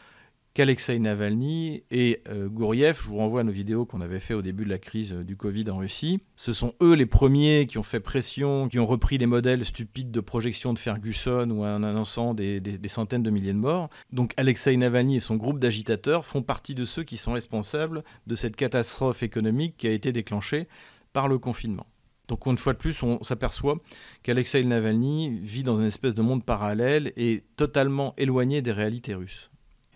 qu'Alexei 0.54 1.00
Navalny 1.00 1.82
et 1.90 2.22
euh, 2.28 2.48
Gouriev, 2.48 3.00
je 3.02 3.08
vous 3.08 3.16
renvoie 3.16 3.40
à 3.40 3.44
nos 3.44 3.52
vidéos 3.52 3.84
qu'on 3.84 4.00
avait 4.00 4.20
fait 4.20 4.34
au 4.34 4.42
début 4.42 4.64
de 4.64 4.70
la 4.70 4.78
crise 4.78 5.12
euh, 5.12 5.24
du 5.24 5.36
Covid 5.36 5.68
en 5.68 5.78
Russie, 5.78 6.20
ce 6.36 6.52
sont 6.52 6.74
eux 6.80 6.94
les 6.94 7.06
premiers 7.06 7.66
qui 7.66 7.76
ont 7.76 7.82
fait 7.82 7.98
pression, 7.98 8.68
qui 8.68 8.78
ont 8.78 8.86
repris 8.86 9.18
les 9.18 9.26
modèles 9.26 9.64
stupides 9.64 10.12
de 10.12 10.20
projection 10.20 10.72
de 10.72 10.78
Ferguson 10.78 11.50
ou 11.50 11.64
en 11.64 11.82
annonçant 11.82 12.34
des, 12.34 12.60
des 12.60 12.88
centaines 12.88 13.24
de 13.24 13.30
milliers 13.30 13.52
de 13.52 13.58
morts. 13.58 13.90
Donc 14.12 14.32
Alexei 14.36 14.76
Navalny 14.76 15.16
et 15.16 15.20
son 15.20 15.34
groupe 15.34 15.58
d'agitateurs 15.58 16.24
font 16.24 16.42
partie 16.42 16.76
de 16.76 16.84
ceux 16.84 17.02
qui 17.02 17.16
sont 17.16 17.32
responsables 17.32 18.04
de 18.28 18.36
cette 18.36 18.54
catastrophe 18.54 19.24
économique 19.24 19.74
qui 19.76 19.88
a 19.88 19.90
été 19.90 20.12
déclenchée 20.12 20.68
par 21.14 21.28
le 21.28 21.38
confinement. 21.38 21.86
Donc 22.28 22.44
une 22.46 22.58
fois 22.58 22.74
de 22.74 22.78
plus, 22.78 23.02
on 23.02 23.22
s'aperçoit 23.22 23.76
qu'Alexei 24.22 24.62
Navalny 24.64 25.38
vit 25.40 25.62
dans 25.62 25.76
une 25.76 25.86
espèce 25.86 26.12
de 26.14 26.22
monde 26.22 26.44
parallèle 26.44 27.12
et 27.16 27.44
totalement 27.56 28.14
éloigné 28.18 28.60
des 28.60 28.72
réalités 28.72 29.14
russes. 29.14 29.50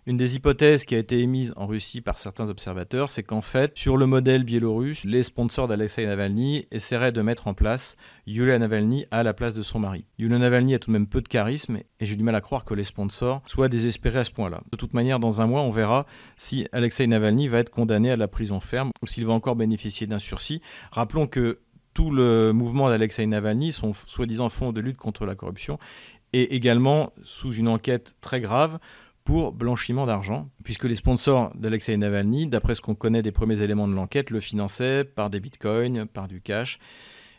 Une 0.08 0.16
des 0.16 0.36
hypothèses 0.36 0.86
qui 0.86 0.94
a 0.94 0.98
été 0.98 1.20
émise 1.20 1.52
en 1.56 1.66
Russie 1.66 2.00
par 2.00 2.16
certains 2.16 2.48
observateurs, 2.48 3.10
c'est 3.10 3.22
qu'en 3.22 3.42
fait, 3.42 3.76
sur 3.76 3.98
le 3.98 4.06
modèle 4.06 4.42
biélorusse, 4.42 5.04
les 5.04 5.22
sponsors 5.22 5.68
d'Alexei 5.68 6.06
Navalny 6.06 6.66
essaieraient 6.70 7.12
de 7.12 7.20
mettre 7.20 7.46
en 7.46 7.52
place 7.52 7.94
Yulia 8.26 8.58
Navalny 8.58 9.04
à 9.10 9.22
la 9.22 9.34
place 9.34 9.52
de 9.52 9.60
son 9.60 9.80
mari. 9.80 10.06
Yulia 10.18 10.38
Navalny 10.38 10.74
a 10.74 10.78
tout 10.78 10.88
de 10.88 10.94
même 10.94 11.08
peu 11.08 11.20
de 11.20 11.28
charisme 11.28 11.76
et 11.76 12.06
j'ai 12.06 12.16
du 12.16 12.22
mal 12.22 12.34
à 12.34 12.40
croire 12.40 12.64
que 12.64 12.72
les 12.72 12.84
sponsors 12.84 13.42
soient 13.44 13.68
désespérés 13.68 14.20
à 14.20 14.24
ce 14.24 14.30
point-là. 14.30 14.62
De 14.72 14.78
toute 14.78 14.94
manière, 14.94 15.20
dans 15.20 15.42
un 15.42 15.46
mois, 15.46 15.60
on 15.60 15.70
verra 15.70 16.06
si 16.38 16.66
Alexei 16.72 17.06
Navalny 17.06 17.48
va 17.48 17.58
être 17.58 17.68
condamné 17.68 18.10
à 18.10 18.16
la 18.16 18.28
prison 18.28 18.60
ferme 18.60 18.92
ou 19.02 19.06
s'il 19.06 19.26
va 19.26 19.34
encore 19.34 19.56
bénéficier 19.56 20.06
d'un 20.06 20.18
sursis. 20.18 20.62
Rappelons 20.90 21.26
que 21.26 21.58
tout 21.92 22.10
le 22.10 22.52
mouvement 22.52 22.88
d'Alexei 22.88 23.26
Navalny, 23.26 23.72
son 23.72 23.92
soi-disant 23.92 24.48
fonds 24.48 24.72
de 24.72 24.80
lutte 24.80 24.96
contre 24.96 25.26
la 25.26 25.34
corruption, 25.34 25.78
est 26.32 26.52
également 26.52 27.12
sous 27.22 27.52
une 27.52 27.68
enquête 27.68 28.14
très 28.20 28.40
grave 28.40 28.78
pour 29.28 29.52
blanchiment 29.52 30.06
d'argent, 30.06 30.49
puisque 30.64 30.85
les 30.85 30.94
sponsors 30.94 31.52
d'Alexei 31.54 31.94
Navalny, 31.99 32.47
d'après 32.47 32.75
ce 32.75 32.80
qu'on 32.80 32.94
connaît 32.94 33.20
des 33.20 33.30
premiers 33.30 33.61
éléments 33.61 33.87
de 33.87 33.92
l'enquête, 33.92 34.30
le 34.30 34.40
finançaient 34.40 35.04
par 35.04 35.28
des 35.28 35.38
bitcoins, 35.38 36.06
par 36.06 36.28
du 36.28 36.40
cash, 36.40 36.78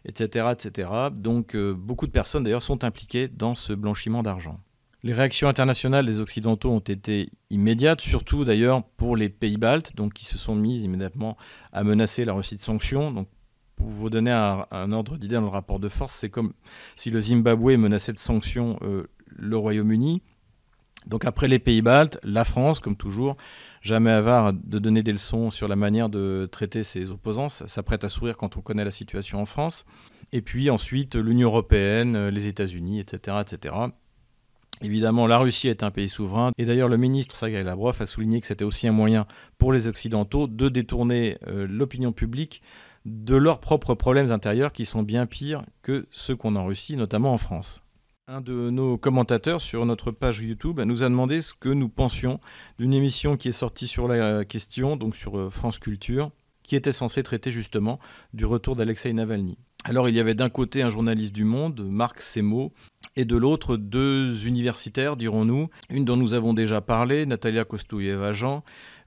etc. 0.06 0.50
etc. 0.52 0.88
Donc 1.12 1.56
euh, 1.56 1.74
beaucoup 1.74 2.06
de 2.06 2.12
personnes 2.12 2.44
d'ailleurs 2.44 2.62
sont 2.62 2.84
impliquées 2.84 3.28
dans 3.28 3.56
ce 3.56 3.74
blanchiment 3.74 4.22
d'argent. 4.22 4.60
Les 5.02 5.16
réactions 5.16 5.48
internationales 5.48 6.06
des 6.06 6.22
Occidentaux 6.22 6.70
ont 6.70 6.78
été 6.78 7.32
immédiates, 7.50 8.02
surtout 8.02 8.46
d'ailleurs 8.46 8.84
pour 8.84 9.18
les 9.18 9.30
pays 9.30 9.58
baltes, 9.58 9.96
donc 9.96 10.14
qui 10.14 10.26
se 10.26 10.38
sont 10.38 10.54
mis 10.54 10.84
immédiatement 10.84 11.38
à 11.74 11.84
menacer 11.84 12.24
la 12.24 12.34
Russie 12.34 12.54
de 12.54 12.62
sanctions. 12.62 13.12
Donc, 13.12 13.28
pour 13.76 13.88
vous 13.88 14.12
donner 14.12 14.30
un, 14.30 14.92
ordre 14.92 15.18
d'idée 15.18 15.34
dans 15.34 15.42
le 15.42 15.48
rapport 15.48 15.80
de 15.80 15.90
force, 15.90 16.14
c'est 16.14 16.30
comme 16.30 16.54
si 16.96 17.10
le 17.10 17.20
Zimbabwe 17.20 17.78
menaçait 17.78 18.14
de 18.14 18.20
sanctions 18.20 18.78
euh, 18.84 19.08
le 19.26 19.58
Royaume-Uni. 19.58 20.22
Donc 21.08 21.26
après 21.26 21.48
les 21.48 21.60
pays 21.60 21.82
baltes, 21.82 22.20
la 22.24 22.44
France, 22.44 22.80
comme 22.80 22.96
toujours, 22.96 23.38
jamais 23.82 24.12
avare 24.12 24.54
de 24.54 24.80
donner 24.80 25.04
des 25.04 25.14
leçons 25.14 25.50
sur 25.50 25.68
la 25.68 25.76
manière 25.76 26.10
de 26.10 26.48
traiter 26.52 26.84
ses 26.84 27.12
opposants, 27.12 27.50
s'apprête 27.50 28.04
à 28.04 28.10
sourire 28.10 28.38
quand 28.38 28.58
on 28.58 28.62
connaît 28.62 28.86
la 28.86 28.92
situation 28.92 29.42
en 29.42 29.46
France. 29.46 29.86
Et 30.32 30.42
puis 30.42 30.70
ensuite 30.70 31.16
l'Union 31.16 31.48
européenne, 31.48 32.28
les 32.30 32.48
États-Unis, 32.48 33.00
etc., 33.00 33.38
etc. 33.42 33.76
Évidemment, 34.82 35.28
la 35.28 35.38
Russie 35.38 35.68
est 35.68 35.84
un 35.84 35.92
pays 35.92 36.08
souverain. 36.08 36.52
Et 36.58 36.66
d'ailleurs, 36.66 36.88
le 36.88 36.96
ministre 36.98 37.36
Sergei 37.36 37.64
Lavrov 37.64 38.02
a 38.02 38.06
souligné 38.06 38.40
que 38.40 38.48
c'était 38.48 38.64
aussi 38.64 38.88
un 38.88 38.94
moyen 38.94 39.26
pour 39.58 39.74
les 39.74 39.88
Occidentaux 39.88 40.48
de 40.48 40.70
détourner 40.70 41.38
euh, 41.48 41.68
l'opinion 41.70 42.14
publique 42.14 42.62
de 43.06 43.36
leurs 43.36 43.60
propres 43.60 43.96
problèmes 43.96 44.32
intérieurs 44.32 44.72
qui 44.72 44.86
sont 44.86 45.04
bien 45.04 45.26
pires 45.26 45.64
que 45.82 46.08
ceux 46.12 46.36
qu'on 46.36 46.56
a 46.56 46.60
en 46.60 46.66
Russie, 46.66 46.96
notamment 46.96 47.34
en 47.34 47.38
France. 47.38 47.82
Un 48.32 48.42
de 48.42 48.70
nos 48.70 48.96
commentateurs 48.96 49.60
sur 49.60 49.88
notre 49.88 50.12
page 50.12 50.42
YouTube 50.42 50.80
nous 50.82 51.02
a 51.02 51.10
demandé 51.10 51.42
ce 51.42 51.56
que 51.56 51.70
nous 51.70 51.90
pensions 51.90 52.40
d'une 52.78 52.94
émission 52.94 53.38
qui 53.38 53.48
est 53.48 53.52
sortie 53.52 53.88
sur 53.88 54.08
la 54.08 54.46
question, 54.46 54.98
donc 54.98 55.16
sur 55.16 55.36
euh, 55.36 55.50
France 55.50 55.80
Culture, 55.80 56.30
qui 56.62 56.76
était 56.76 56.92
censée 56.92 57.24
traiter 57.24 57.50
justement 57.50 57.98
du 58.36 58.46
retour 58.46 58.76
d'Alexei 58.76 59.12
Navalny. 59.14 59.58
Alors 59.84 60.10
il 60.10 60.16
y 60.16 60.20
avait 60.20 60.36
d'un 60.36 60.50
côté 60.50 60.84
un 60.84 60.92
journaliste 60.92 61.34
du 61.34 61.44
Monde, 61.44 61.84
Marc 61.90 62.22
Semo, 62.22 62.72
et 63.16 63.26
de 63.26 63.36
l'autre 63.36 63.78
deux 63.78 64.46
universitaires, 64.46 65.18
dirons-nous, 65.18 65.72
une 65.90 66.06
dont 66.06 66.16
nous 66.16 66.34
avons 66.34 66.54
déjà 66.54 66.82
parlé, 66.82 67.26
Natalia 67.26 67.66
Kostouyeva-Jean, 67.66 68.64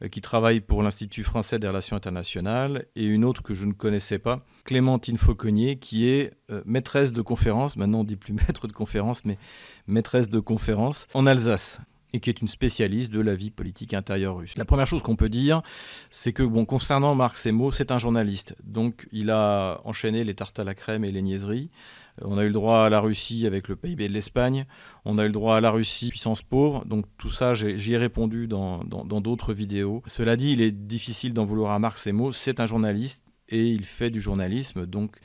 qui 0.09 0.21
travaille 0.21 0.61
pour 0.61 0.83
l'Institut 0.83 1.23
français 1.23 1.59
des 1.59 1.69
relations 1.69 1.97
internationales, 1.97 2.87
et 2.97 3.05
une 3.05 3.25
autre 3.25 3.43
que 3.43 3.55
je 3.55 3.67
ne 3.67 3.73
connaissais 3.73 4.19
pas, 4.19 4.45
Clémentine 4.65 5.17
Fauconnier, 5.17 5.77
qui 5.77 6.09
est 6.09 6.33
euh, 6.51 6.63
maîtresse 6.65 7.13
de 7.13 7.23
conférence, 7.23 7.77
maintenant 7.77 8.01
on 8.01 8.05
dit 8.05 8.17
plus 8.17 8.33
maître 8.49 8.67
de 8.67 8.73
conférence, 8.73 9.25
mais 9.25 9.39
maîtresse 9.87 10.29
de 10.29 10.41
conférence 10.41 11.07
en 11.15 11.27
Alsace 11.27 11.81
et 12.13 12.21
qui 12.21 12.31
est 12.31 12.41
une 12.41 12.49
spécialiste 12.49 13.11
de 13.11 13.21
la 13.21 13.35
vie 13.35 13.51
politique 13.51 13.95
intérieure 13.95 14.37
russe. 14.37 14.57
La 14.57 14.65
première 14.65 14.87
chose 14.87 15.03
qu'on 15.03 15.17
peut 15.17 15.29
dire, 15.29 15.63
c'est 16.11 16.33
que, 16.33 16.43
concernant 16.65 17.15
Marc 17.15 17.37
Semo, 17.37 17.73
c'est 17.73 17.91
un 17.91 17.99
journaliste. 17.99 18.55
Donc, 18.65 19.09
il 19.13 19.31
a 19.31 19.81
enchaîné 19.85 20.25
les 20.25 20.35
tartes 20.35 20.59
à 20.59 20.65
la 20.65 20.75
crème 20.75 21.05
et 21.05 21.11
les 21.11 21.23
niaiseries. 21.23 21.71
On 22.21 22.37
a 22.37 22.45
eu 22.45 22.49
le 22.49 22.53
droit 22.53 22.85
à 22.85 22.91
la 22.91 23.01
Russie 23.01 23.47
avec 23.47 23.69
le 23.69 23.77
PIB 23.77 24.09
de 24.09 24.13
l'Espagne. 24.13 24.67
On 25.05 25.19
a 25.19 25.25
eu 25.25 25.29
le 25.29 25.33
droit 25.33 25.57
à 25.57 25.61
la 25.61 25.71
Russie 25.71 26.11
puissance 26.11 26.43
pauvre. 26.43 26.85
Donc 26.85 27.07
tout 27.17 27.31
ça, 27.31 27.55
j'y 27.55 27.95
ai 27.95 27.97
répondu 27.97 28.47
dans 28.49 28.85
d'autres 28.85 29.55
vidéos. 29.55 30.03
Cela 30.07 30.37
dit, 30.37 30.53
il 30.53 30.61
est 30.61 30.73
difficile 30.73 31.33
d'en 31.33 31.47
vouloir 31.47 31.73
à 31.73 31.79
Marc 31.79 31.99
Semo. 31.99 32.33
C'est 32.33 32.61
un 32.61 32.67
journaliste 32.67 33.25
et 33.49 33.67
il 33.67 33.85
fait 33.85 34.11
du 34.11 34.21
journalisme. 34.21 34.87
Donc 34.87 35.17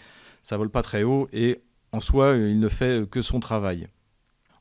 ça 0.44 0.58
vole 0.58 0.70
pas 0.70 0.82
très 0.82 1.04
haut 1.04 1.28
et 1.34 1.62
en 1.92 2.00
soi, 2.00 2.36
il 2.36 2.60
ne 2.60 2.70
fait 2.70 3.10
que 3.10 3.22
son 3.22 3.40
travail. 3.40 3.88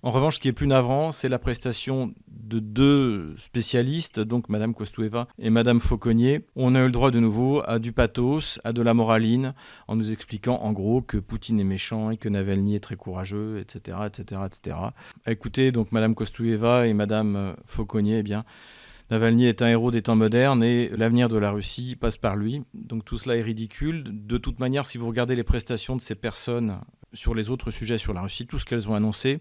En 0.02 0.10
revanche, 0.10 0.36
ce 0.36 0.40
qui 0.40 0.48
est 0.48 0.52
plus 0.52 0.66
navrant, 0.66 1.10
c'est 1.10 1.28
la 1.28 1.38
prestation 1.38 2.14
de 2.28 2.58
deux 2.60 3.34
spécialistes, 3.38 4.20
donc 4.20 4.48
Madame 4.48 4.74
Kostueva 4.74 5.26
et 5.38 5.50
Madame 5.50 5.80
Fauconnier. 5.80 6.46
On 6.54 6.74
a 6.74 6.80
eu 6.82 6.86
le 6.86 6.92
droit 6.92 7.10
de 7.10 7.18
nouveau 7.18 7.62
à 7.66 7.78
du 7.78 7.92
pathos, 7.92 8.60
à 8.62 8.72
de 8.72 8.82
la 8.82 8.94
moraline, 8.94 9.54
en 9.88 9.96
nous 9.96 10.12
expliquant 10.12 10.60
en 10.62 10.72
gros 10.72 11.02
que 11.02 11.16
Poutine 11.16 11.58
est 11.58 11.64
méchant 11.64 12.10
et 12.10 12.16
que 12.18 12.28
Navalny 12.28 12.76
est 12.76 12.80
très 12.80 12.96
courageux, 12.96 13.58
etc., 13.58 13.98
etc., 14.06 14.42
etc. 14.46 14.76
Écoutez, 15.26 15.72
donc 15.72 15.90
Madame 15.92 16.14
Kostueva 16.14 16.86
et 16.86 16.92
Madame 16.92 17.56
Fauconnier, 17.64 18.18
eh 18.18 18.22
bien, 18.22 18.44
Navalny 19.10 19.46
est 19.46 19.62
un 19.62 19.68
héros 19.68 19.92
des 19.92 20.02
temps 20.02 20.16
modernes 20.16 20.64
et 20.64 20.88
l'avenir 20.88 21.28
de 21.28 21.38
la 21.38 21.52
Russie 21.52 21.94
passe 21.94 22.16
par 22.16 22.36
lui. 22.36 22.62
Donc 22.74 23.04
tout 23.04 23.18
cela 23.18 23.36
est 23.36 23.42
ridicule. 23.42 24.04
De 24.04 24.36
toute 24.36 24.58
manière, 24.58 24.84
si 24.84 24.98
vous 24.98 25.06
regardez 25.06 25.36
les 25.36 25.44
prestations 25.44 25.94
de 25.94 26.00
ces 26.00 26.16
personnes 26.16 26.80
sur 27.12 27.34
les 27.34 27.48
autres 27.48 27.70
sujets 27.70 27.98
sur 27.98 28.12
la 28.14 28.22
Russie, 28.22 28.46
tout 28.46 28.58
ce 28.58 28.64
qu'elles 28.64 28.88
ont 28.88 28.94
annoncé, 28.94 29.40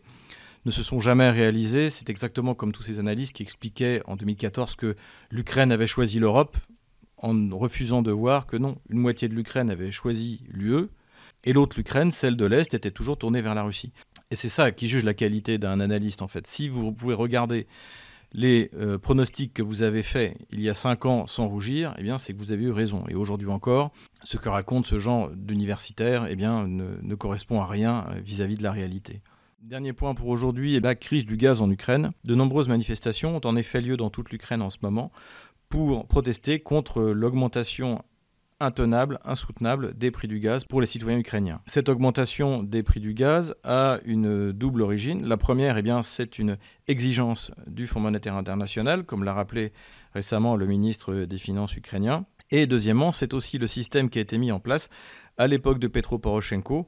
ne 0.65 0.71
se 0.71 0.83
sont 0.83 0.99
jamais 0.99 1.29
réalisés. 1.29 1.89
C'est 1.89 2.09
exactement 2.09 2.55
comme 2.55 2.71
tous 2.71 2.83
ces 2.83 2.99
analystes 2.99 3.33
qui 3.33 3.43
expliquaient 3.43 4.01
en 4.05 4.15
2014 4.15 4.75
que 4.75 4.95
l'Ukraine 5.31 5.71
avait 5.71 5.87
choisi 5.87 6.19
l'Europe 6.19 6.57
en 7.17 7.49
refusant 7.55 8.01
de 8.01 8.11
voir 8.11 8.45
que 8.45 8.57
non, 8.57 8.77
une 8.89 8.99
moitié 8.99 9.27
de 9.27 9.33
l'Ukraine 9.33 9.69
avait 9.69 9.91
choisi 9.91 10.43
l'UE 10.49 10.89
et 11.45 11.53
l'autre, 11.53 11.77
l'Ukraine, 11.77 12.11
celle 12.11 12.35
de 12.35 12.45
l'Est, 12.45 12.73
était 12.73 12.91
toujours 12.91 13.17
tournée 13.17 13.41
vers 13.41 13.55
la 13.55 13.63
Russie. 13.63 13.93
Et 14.31 14.35
c'est 14.35 14.49
ça 14.49 14.71
qui 14.71 14.87
juge 14.87 15.03
la 15.03 15.13
qualité 15.13 15.57
d'un 15.57 15.79
analyste 15.79 16.23
en 16.23 16.27
fait. 16.27 16.47
Si 16.47 16.67
vous 16.67 16.91
pouvez 16.91 17.13
regarder 17.13 17.67
les 18.33 18.71
euh, 18.73 18.97
pronostics 18.97 19.53
que 19.53 19.61
vous 19.61 19.83
avez 19.83 20.03
faits 20.03 20.35
il 20.51 20.61
y 20.61 20.69
a 20.69 20.73
cinq 20.73 21.05
ans 21.05 21.27
sans 21.27 21.47
rougir, 21.47 21.93
eh 21.99 22.03
bien 22.03 22.17
c'est 22.17 22.33
que 22.33 22.39
vous 22.39 22.51
avez 22.51 22.63
eu 22.63 22.71
raison. 22.71 23.05
Et 23.07 23.13
aujourd'hui 23.13 23.47
encore, 23.47 23.91
ce 24.23 24.37
que 24.37 24.49
raconte 24.49 24.87
ce 24.87 24.99
genre 24.99 25.29
d'universitaire 25.29 26.25
eh 26.27 26.35
ne, 26.35 27.15
correspond 27.15 27.61
à 27.61 27.67
rien 27.67 28.07
vis 28.23 28.41
à 28.41 28.47
-vis 28.47 28.57
de 28.57 28.63
la 28.63 28.71
réalité. 28.71 29.21
Dernier 29.61 29.93
point 29.93 30.13
pour 30.13 30.27
aujourd'hui, 30.27 30.79
la 30.79 30.95
crise 30.95 31.25
du 31.25 31.37
gaz 31.37 31.61
en 31.61 31.69
Ukraine. 31.71 32.11
De 32.23 32.35
nombreuses 32.35 32.67
manifestations 32.67 33.35
ont 33.35 33.41
en 33.45 33.55
effet 33.55 33.81
lieu 33.81 33.97
dans 33.97 34.09
toute 34.09 34.29
l'Ukraine 34.29 34.61
en 34.61 34.69
ce 34.69 34.77
moment 34.81 35.11
pour 35.69 36.07
protester 36.07 36.59
contre 36.59 37.01
l'augmentation 37.01 38.03
intenable, 38.59 39.19
insoutenable 39.25 39.97
des 39.97 40.11
prix 40.11 40.27
du 40.27 40.39
gaz 40.39 40.65
pour 40.65 40.81
les 40.81 40.87
citoyens 40.87 41.17
ukrainiens. 41.17 41.61
Cette 41.65 41.89
augmentation 41.89 42.63
des 42.63 42.83
prix 42.83 42.99
du 42.99 43.13
gaz 43.13 43.55
a 43.63 43.99
une 44.05 44.51
double 44.51 44.81
origine. 44.81 45.25
La 45.27 45.37
première, 45.37 45.77
eh 45.77 45.83
c'est 46.03 46.37
une 46.37 46.57
exigence 46.87 47.51
du 47.65 47.87
Fonds 47.87 47.99
monétaire 47.99 48.35
international, 48.35 49.03
comme 49.03 49.23
l'a 49.23 49.33
rappelé 49.33 49.73
récemment 50.13 50.55
le 50.55 50.67
ministre 50.67 51.25
des 51.25 51.37
Finances 51.37 51.75
ukrainien. 51.75 52.25
Et 52.51 52.67
deuxièmement, 52.67 53.11
c'est 53.11 53.33
aussi 53.33 53.57
le 53.57 53.67
système 53.67 54.09
qui 54.09 54.19
a 54.19 54.21
été 54.21 54.37
mis 54.37 54.51
en 54.51 54.59
place 54.59 54.89
à 55.37 55.47
l'époque 55.47 55.79
de 55.79 55.87
Petro 55.87 56.19
Poroshenko 56.19 56.87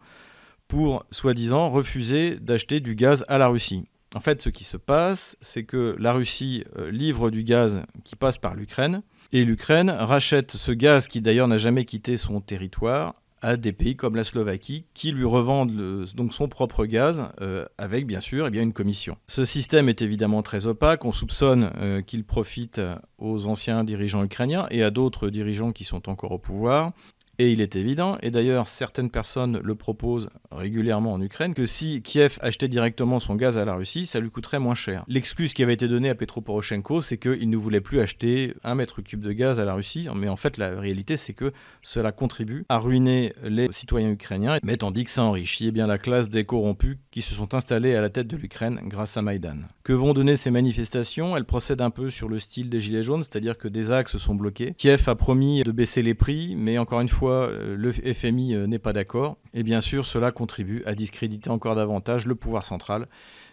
pour, 0.68 1.06
soi-disant, 1.12 1.70
refuser 1.70 2.36
d'acheter 2.36 2.80
du 2.80 2.96
gaz 2.96 3.26
à 3.28 3.38
la 3.38 3.48
Russie. 3.48 3.86
En 4.16 4.20
fait, 4.20 4.42
ce 4.42 4.50
qui 4.50 4.64
se 4.64 4.78
passe, 4.78 5.38
c'est 5.42 5.64
que 5.64 5.96
la 6.00 6.14
Russie 6.14 6.64
euh, 6.78 6.90
livre 6.92 7.30
du 7.30 7.44
gaz 7.44 7.82
qui 8.04 8.16
passe 8.16 8.38
par 8.38 8.56
l'Ukraine, 8.56 9.02
et 9.34 9.44
l'Ukraine 9.44 9.90
rachète 9.90 10.52
ce 10.52 10.72
gaz 10.72 11.08
qui 11.08 11.20
d'ailleurs 11.22 11.48
n'a 11.50 11.58
jamais 11.58 11.84
quitté 11.84 12.16
son 12.16 12.40
territoire 12.40 13.16
à 13.42 13.58
des 13.58 13.74
pays 13.74 13.96
comme 13.96 14.16
la 14.16 14.24
Slovaquie 14.24 14.86
qui 14.94 15.12
lui 15.12 15.26
revendent 15.26 16.06
donc 16.16 16.34
son 16.34 16.48
propre 16.48 16.86
gaz 16.86 17.28
euh, 17.42 17.66
avec 17.78 18.08
bien 18.08 18.20
sûr 18.20 18.48
eh 18.48 18.50
bien, 18.50 18.64
une 18.64 18.74
commission. 18.74 19.18
Ce 19.28 19.46
système 19.46 19.90
est 19.90 20.02
évidemment 20.02 20.42
très 20.42 20.66
opaque, 20.66 21.06
on 21.06 21.12
soupçonne 21.12 21.72
euh, 21.78 22.02
qu'il 22.02 22.24
profite 22.24 22.82
aux 23.20 23.48
anciens 23.48 23.84
dirigeants 23.84 24.24
ukrainiens 24.24 24.66
et 24.72 24.82
à 24.84 24.90
d'autres 24.90 25.30
dirigeants 25.30 25.72
qui 25.72 25.84
sont 25.84 26.10
encore 26.10 26.32
au 26.32 26.40
pouvoir. 26.40 26.94
Et 27.40 27.52
il 27.52 27.62
est 27.62 27.76
évident, 27.76 28.18
et 28.22 28.32
d'ailleurs 28.32 28.66
certaines 28.66 29.12
personnes 29.12 29.60
le 29.64 29.76
proposent 29.76 30.30
régulièrement 30.52 31.14
en 31.14 31.22
Ukraine, 31.22 31.54
que 31.54 31.68
si 31.68 32.02
Kiev 32.02 32.40
achetait 32.42 32.68
directement 32.68 33.20
son 33.20 33.36
gaz 33.36 33.60
à 33.60 33.66
la 33.66 33.76
Russie, 33.76 34.08
ça 34.08 34.20
lui 34.20 34.32
coûterait 34.32 34.60
moins 34.60 34.74
cher. 34.74 35.04
L'excuse 35.08 35.54
qui 35.54 35.62
avait 35.62 35.74
été 35.76 35.88
donnée 35.88 36.10
à 36.10 36.16
Petro 36.16 36.42
Poroshenko, 36.42 37.02
c'est 37.02 37.18
qu'il 37.18 37.50
ne 37.50 37.58
voulait 37.58 37.82
plus 37.82 38.00
acheter 38.00 38.56
un 38.64 38.74
mètre 38.74 39.02
cube 39.02 39.22
de 39.22 39.34
gaz 39.34 39.60
à 39.60 39.66
la 39.66 39.76
Russie, 39.76 40.08
mais 40.16 40.30
en 40.30 40.36
fait 40.36 40.58
la 40.58 40.80
réalité 40.80 41.16
c'est 41.16 41.34
que 41.34 41.52
cela 41.84 42.12
contribue 42.12 42.66
à 42.70 42.80
ruiner 42.80 43.34
les 43.44 43.68
citoyens 43.72 44.10
ukrainiens, 44.10 44.58
mais 44.64 44.78
tandis 44.78 45.04
que 45.04 45.10
ça 45.12 45.24
enrichit 45.24 45.68
eh 45.68 45.72
bien, 45.72 45.86
la 45.86 46.00
classe 46.00 46.30
des 46.30 46.44
corrompus 46.44 46.98
qui 47.12 47.22
se 47.22 47.36
sont 47.36 47.54
installés 47.54 47.96
à 47.96 48.02
la 48.02 48.10
tête 48.10 48.28
de 48.28 48.38
l'Ukraine 48.38 48.80
grâce 48.86 49.16
à 49.16 49.22
Maïdan. 49.22 49.58
Que 49.84 49.94
vont 49.94 50.14
donner 50.14 50.36
ces 50.36 50.50
manifestations? 50.52 51.38
Elles 51.38 51.46
procèdent 51.46 51.82
un 51.82 51.90
peu 51.92 52.10
sur 52.10 52.30
le 52.30 52.40
style 52.40 52.70
des 52.70 52.80
Gilets 52.80 53.04
jaunes, 53.04 53.24
c'est-à-dire 53.24 53.58
que 53.58 53.68
des 53.68 53.92
axes 53.92 54.18
sont 54.18 54.36
bloqués. 54.36 54.74
Kiev 54.78 55.04
a 55.08 55.16
promis 55.16 55.64
de 55.64 55.72
baisser 55.72 56.02
les 56.02 56.14
prix, 56.14 56.56
mais 56.58 56.78
encore 56.78 57.02
une 57.02 57.10
fois, 57.10 57.27
pourquoi 57.28 57.52
le 57.52 57.92
FMI 57.92 58.56
n'est 58.68 58.80
pas 58.80 58.94
d'accord. 58.94 59.38
Et 59.54 59.64
bien 59.64 59.82
sûr, 59.82 60.06
cela 60.06 60.32
contribue 60.32 60.82
à 60.86 60.96
discréditer 60.96 61.50
encore 61.50 61.76
davantage 61.76 62.26
le 62.26 62.36
pouvoir 62.36 62.64
central 62.64 63.08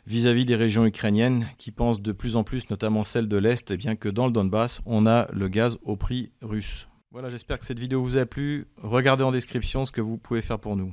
vis-à-vis 0.07 0.45
des 0.45 0.55
régions 0.55 0.87
ukrainiennes 0.87 1.49
qui 1.59 1.73
pensent 1.73 2.01
de 2.01 2.13
plus 2.13 2.37
en 2.37 2.45
plus, 2.45 2.71
notamment 2.71 3.03
celles 3.03 3.27
de 3.27 3.37
l'Est, 3.37 3.73
eh 3.73 3.77
bien 3.77 3.97
que 3.97 4.09
dans 4.09 4.27
le 4.27 4.33
Donbass, 4.33 4.81
on 4.87 5.07
a 5.07 5.27
le 5.33 5.49
gaz 5.49 5.79
au 5.83 5.97
prix 5.97 6.31
russe. 6.41 6.89
Voilà, 7.11 7.31
j'espère 7.31 7.59
que 7.59 7.65
cette 7.65 7.81
vidéo 7.81 8.01
vous 8.03 8.17
a 8.17 8.27
plu. 8.27 8.69
Regardez 8.77 9.25
en 9.25 9.33
description 9.33 9.85
ce 9.85 9.91
que 9.91 10.01
vous 10.01 10.19
pouvez 10.19 10.43
faire 10.43 10.61
pour 10.61 10.77
nous. 10.77 10.93